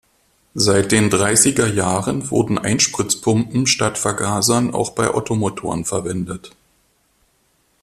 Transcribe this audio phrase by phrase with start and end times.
[0.55, 6.55] Seit den dreißiger Jahren wurden Einspritzpumpen statt Vergasern auch bei Ottomotoren verwendet.